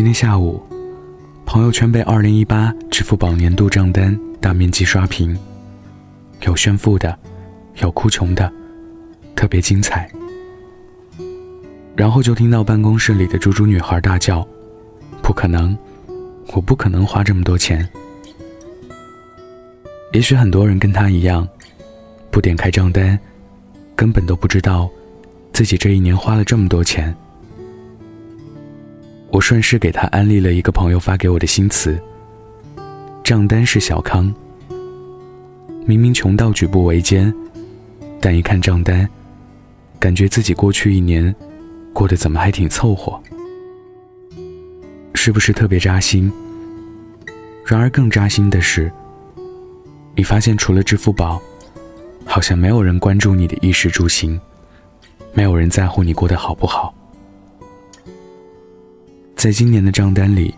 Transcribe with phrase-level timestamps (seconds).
[0.00, 0.58] 今天下午，
[1.44, 5.38] 朋友圈被2018支付宝年度账单大面积刷屏，
[6.40, 7.18] 有炫富的，
[7.82, 8.50] 有哭穷的，
[9.36, 10.10] 特别精彩。
[11.94, 14.42] 然后就听到办公室里的猪猪女孩大叫
[15.20, 15.76] ：“不可能，
[16.54, 17.86] 我不可能花这么多钱。”
[20.14, 21.46] 也许很多人跟她一样，
[22.30, 23.18] 不点开账单，
[23.94, 24.88] 根本都不知道
[25.52, 27.14] 自己这一年花了这么多钱。
[29.32, 32.00] 我顺势给他安利了一个朋友发给我的新词：
[33.22, 34.32] 账单是小康。
[35.86, 37.32] 明明穷到举步维艰，
[38.20, 39.08] 但一看账单，
[39.98, 41.34] 感觉自己过去一年
[41.92, 43.20] 过得怎么还挺凑合，
[45.14, 46.30] 是不是特别扎心？
[47.64, 48.90] 然而更扎心的是，
[50.16, 51.40] 你发现除了支付宝，
[52.24, 54.40] 好像没有人关注你的衣食住行，
[55.32, 56.92] 没有人在乎你过得好不好。
[59.40, 60.54] 在今年的账单里，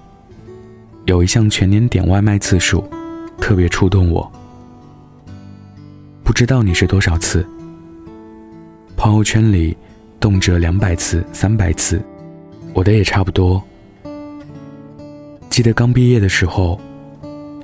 [1.04, 2.84] 有一项全年点外卖次数，
[3.38, 4.28] 特别触动我。
[6.24, 7.46] 不知道你是多少次？
[8.96, 9.76] 朋友圈里
[10.18, 12.02] 动辄两百次、三百次，
[12.74, 13.62] 我的也差不多。
[15.48, 16.80] 记得刚毕业的时候，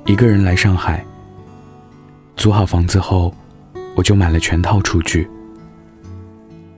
[0.05, 1.05] 一个人来上海，
[2.37, 3.35] 租好房子后，
[3.93, 5.29] 我就买了全套厨具。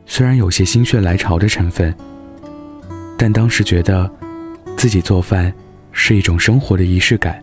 [0.07, 1.93] 虽然有些心血来潮的成分，
[3.15, 4.11] 但当时觉得。
[4.81, 5.53] 自己做饭
[5.91, 7.39] 是一种生活的仪式感。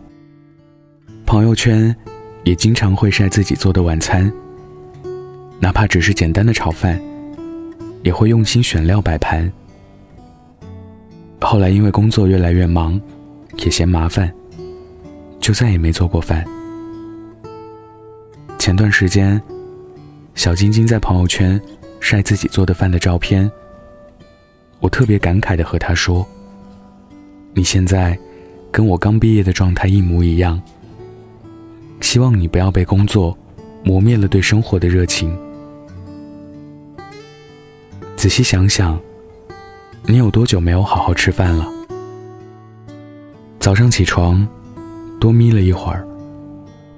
[1.25, 1.95] 朋友圈
[2.43, 4.29] 也经常会晒自己做的晚餐，
[5.57, 7.01] 哪怕只是简单的炒饭，
[8.03, 9.49] 也会用心选料摆盘。
[11.39, 12.99] 后来因为工作越来越忙，
[13.59, 14.29] 也嫌麻烦，
[15.39, 16.43] 就再也没做过饭。
[18.57, 19.41] 前段时间，
[20.35, 21.57] 小晶晶在朋友圈
[22.01, 23.49] 晒自己做的饭的照片，
[24.81, 26.27] 我特别感慨的和她说。
[27.53, 28.17] 你现在
[28.71, 30.61] 跟我刚毕业的状态一模一样。
[32.01, 33.37] 希望你不要被工作
[33.83, 35.37] 磨灭了对生活的热情。
[38.15, 38.99] 仔细想想，
[40.05, 41.67] 你有多久没有好好吃饭了？
[43.59, 44.47] 早上起床，
[45.19, 46.07] 多眯了一会儿，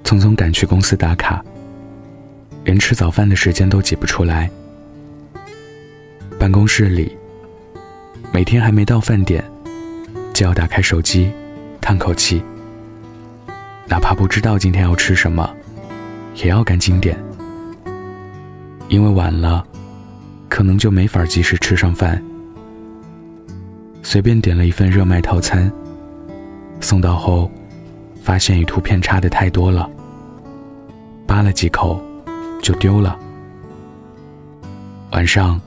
[0.03, 1.43] 匆匆赶去公司打卡，
[2.63, 4.49] 连吃早饭的时间都挤不出来。
[6.39, 7.15] 办公室里，
[8.31, 9.43] 每天还没到饭点。
[10.41, 11.31] 就要打开手机，
[11.79, 12.41] 叹口气。
[13.85, 15.47] 哪怕不知道今天要吃什么，
[16.33, 17.15] 也要赶紧点，
[18.87, 19.63] 因为晚了，
[20.49, 22.19] 可能就没法及时吃上饭。
[24.01, 25.71] 随便点了一份热卖套餐，
[26.79, 27.47] 送到后，
[28.23, 29.87] 发现与图片差的太多了，
[31.27, 32.03] 扒了几口，
[32.63, 33.15] 就丢了。
[35.11, 35.61] 晚上，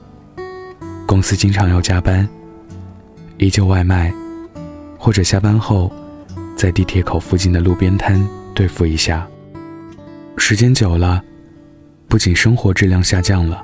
[1.06, 2.28] 公司经常要加班，
[3.38, 4.12] 依旧外卖。
[5.04, 5.92] 或者下班后，
[6.56, 9.28] 在地铁口附近的路边摊对付一下。
[10.38, 11.22] 时间久了，
[12.08, 13.62] 不仅生活质量下降了，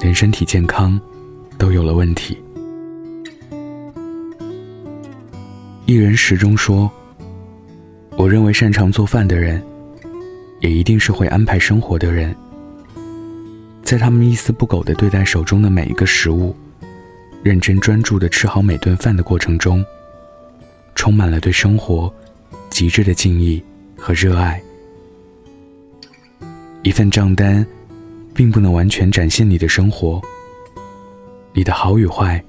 [0.00, 1.00] 连身体健康
[1.56, 2.38] 都有了问题。
[5.86, 6.92] 一人始终说
[8.14, 9.62] ：“我认为擅长做饭的人，
[10.60, 12.36] 也一定是会安排生活的人。
[13.82, 16.54] 在他们一丝不苟的对待手中的每一个食物，
[17.42, 19.82] 认真专注的吃好每顿饭的过程中。”
[20.94, 22.12] 充满了对生活
[22.70, 23.62] 极致的敬意
[23.96, 24.60] 和热爱。
[26.82, 27.66] 一份账单，
[28.34, 30.20] 并不能完全展现你的生活。
[31.52, 32.42] 你的好与坏，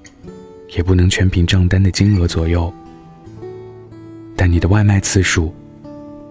[0.75, 2.73] 也不能全凭账单的金额左右。
[4.35, 5.53] 但你的外卖次数，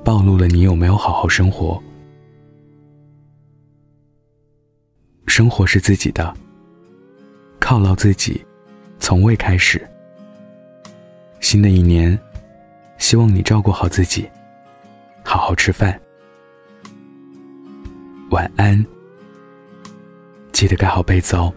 [0.04, 1.82] 暴露了你有没有好好生活。
[5.26, 6.34] 生活是自己的，
[7.58, 8.44] 犒劳自己，
[8.98, 9.80] 从未开始。
[11.44, 12.18] 新的一年，
[12.96, 14.26] 希望你照顾好自己，
[15.22, 16.00] 好好吃饭。
[18.30, 18.82] 晚安，
[20.52, 21.52] 记得盖好被子哦。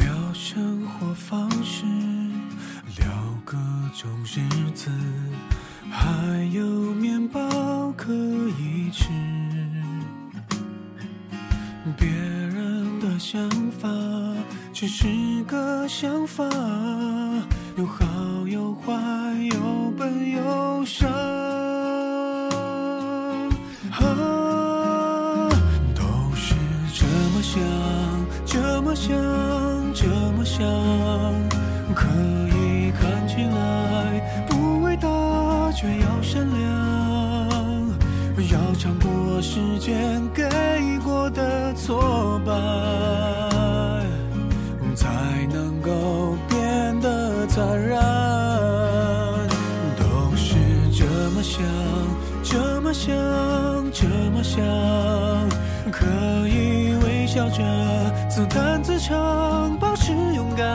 [0.00, 1.84] 聊生活方式，
[2.98, 3.06] 聊
[3.44, 3.56] 各
[3.96, 4.40] 种日
[4.74, 4.90] 子，
[5.88, 6.89] 还有
[14.80, 15.06] 只是
[15.46, 16.42] 个想法，
[17.76, 18.02] 有好
[18.46, 18.94] 有坏，
[19.52, 21.06] 有笨有傻，
[25.94, 26.02] 都
[26.34, 26.54] 是
[26.94, 27.04] 这
[27.34, 27.60] 么想，
[28.46, 29.14] 这么想，
[29.92, 30.64] 这么想，
[31.94, 32.06] 可
[32.48, 35.06] 以看起来不伟大，
[35.72, 36.58] 却要善良。
[38.50, 40.42] 要尝过时间给
[41.04, 42.52] 过的挫败，
[47.60, 47.98] 得坦然。
[49.98, 50.54] 都是
[50.92, 51.62] 这么想，
[52.42, 53.14] 这么想，
[53.92, 54.64] 这么想，
[55.92, 56.06] 可
[56.48, 57.62] 以微笑着
[58.28, 60.66] 自弹自唱，保持勇敢。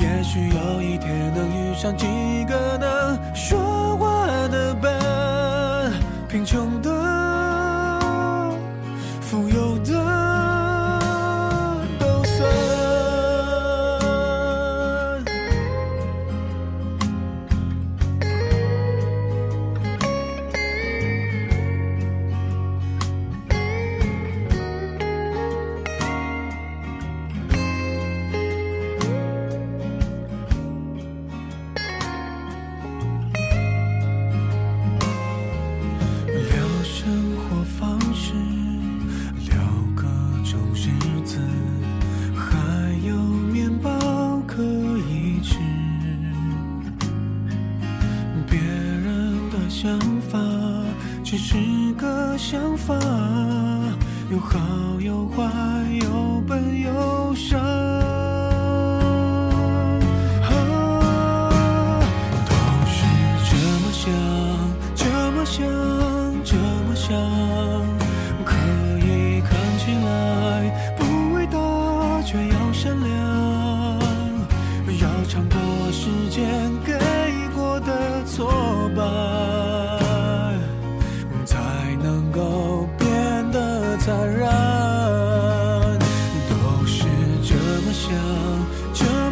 [0.00, 2.06] 也许有一天能遇上几
[2.48, 5.92] 个能说话的伴，
[6.28, 6.89] 贫穷的、
[52.50, 52.98] 想法，
[54.28, 54.58] 有好
[54.98, 55.44] 有坏，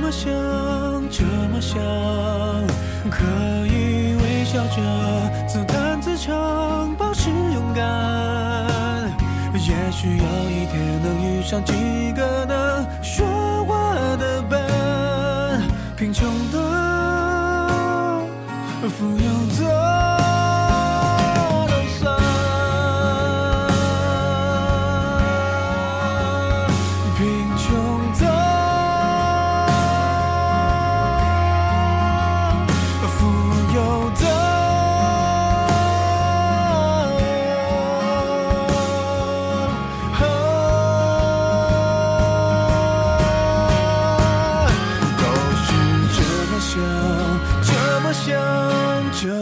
[0.08, 0.32] 么想，
[1.10, 1.22] 这
[1.52, 1.78] 么想，
[3.10, 3.26] 可
[3.66, 4.80] 以微笑着
[5.46, 7.84] 自弹自唱，保持勇敢。
[9.52, 11.74] 也许有一天能遇上几
[12.16, 13.26] 个能说
[13.66, 15.60] 话的伴，
[15.94, 16.58] 贫穷的、
[18.88, 19.27] 富有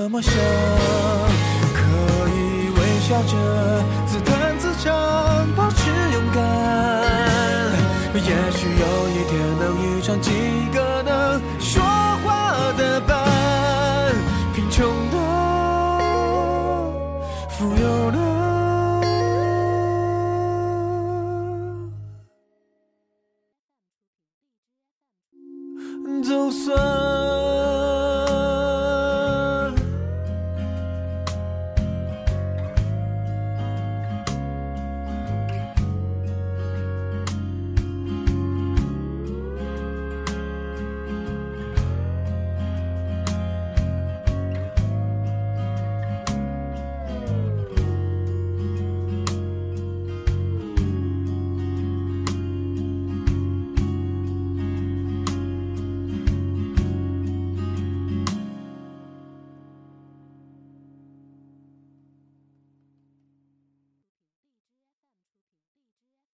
[0.08, 0.32] 那么想，
[1.75, 1.81] 可
[2.29, 3.35] 以微笑着
[4.06, 4.94] 自弹自唱，
[5.56, 6.38] 保持勇敢。
[8.14, 8.20] 也
[8.53, 10.31] 许有一天能遇上几
[10.73, 11.82] 个能说
[12.23, 14.14] 话的伴，
[14.55, 15.17] 贫穷的、
[17.49, 18.16] 富有的。